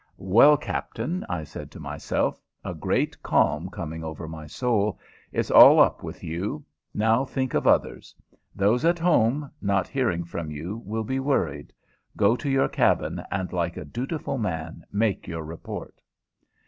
"Well, 0.17 0.57
captain," 0.57 1.23
I 1.29 1.43
said 1.43 1.69
to 1.69 1.79
myself, 1.79 2.41
a 2.65 2.73
great 2.73 3.21
calm 3.21 3.69
coming 3.69 4.03
over 4.03 4.27
my 4.27 4.47
soul, 4.47 4.97
"it's 5.31 5.51
all 5.51 5.79
up 5.79 6.01
with 6.01 6.23
you; 6.23 6.65
now 6.91 7.23
think 7.23 7.53
of 7.53 7.67
others. 7.67 8.15
Those 8.55 8.83
at 8.83 8.97
home, 8.97 9.51
not 9.61 9.87
hearing 9.87 10.23
from 10.23 10.49
you, 10.49 10.81
will 10.85 11.03
be 11.03 11.19
worried. 11.19 11.71
Go 12.17 12.35
to 12.35 12.49
your 12.49 12.67
cabin, 12.67 13.23
and, 13.29 13.53
like 13.53 13.77
a 13.77 13.85
dutiful 13.85 14.39
man, 14.39 14.83
make 14.91 15.27
your 15.27 15.43
report." 15.43 16.01